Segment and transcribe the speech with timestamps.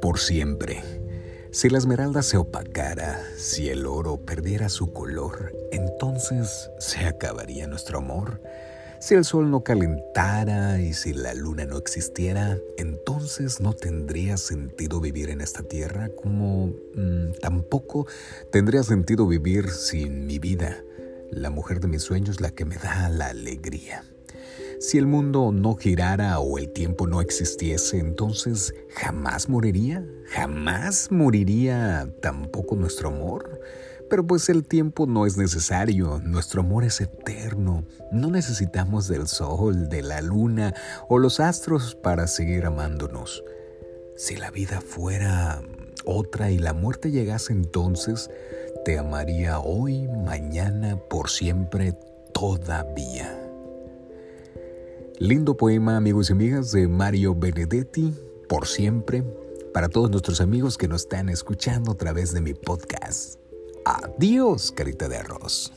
[0.00, 0.82] por siempre.
[1.50, 7.98] Si la esmeralda se opacara, si el oro perdiera su color, entonces se acabaría nuestro
[7.98, 8.40] amor.
[9.00, 15.00] Si el sol no calentara y si la luna no existiera, entonces no tendría sentido
[15.00, 18.06] vivir en esta tierra como mm, tampoco
[18.50, 20.82] tendría sentido vivir sin mi vida,
[21.30, 24.04] la mujer de mis sueños, la que me da la alegría.
[24.80, 32.08] Si el mundo no girara o el tiempo no existiese, entonces jamás moriría, jamás moriría
[32.20, 33.60] tampoco nuestro amor.
[34.08, 39.88] Pero pues el tiempo no es necesario, nuestro amor es eterno, no necesitamos del sol,
[39.88, 40.74] de la luna
[41.08, 43.42] o los astros para seguir amándonos.
[44.16, 45.60] Si la vida fuera
[46.04, 48.30] otra y la muerte llegase entonces,
[48.84, 51.94] te amaría hoy, mañana, por siempre,
[52.32, 53.37] todavía.
[55.20, 58.14] Lindo poema, amigos y amigas, de Mario Benedetti,
[58.48, 59.24] por siempre,
[59.74, 63.34] para todos nuestros amigos que nos están escuchando a través de mi podcast.
[63.84, 65.72] Adiós, carita de arroz.